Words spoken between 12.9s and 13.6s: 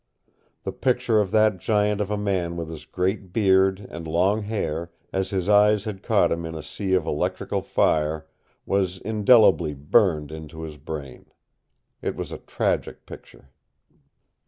picture.